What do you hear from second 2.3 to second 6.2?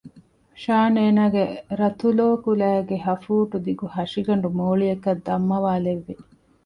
ކުލައިގެ ހަފޫޓްދިގު ހަށިގަނޑު މޯޅިއަކަށް ދަންމަވާލެއްވި